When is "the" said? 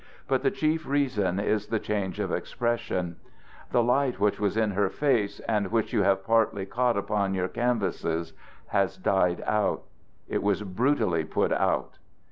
0.41-0.49, 1.67-1.77, 3.71-3.83